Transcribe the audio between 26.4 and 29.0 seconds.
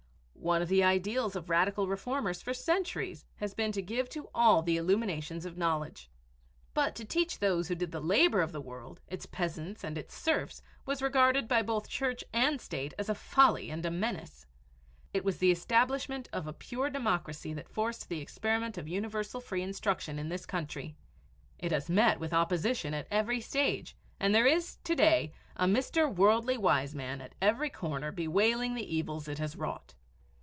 Wiseman at every corner bewailing the